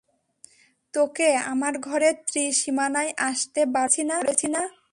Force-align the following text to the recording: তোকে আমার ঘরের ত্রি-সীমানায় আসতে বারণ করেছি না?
তোকে 0.93 1.29
আমার 1.45 1.73
ঘরের 1.79 2.15
ত্রি-সীমানায় 2.27 3.11
আসতে 3.21 3.61
বারণ 3.65 4.09
করেছি 4.21 4.47
না? 4.47 4.63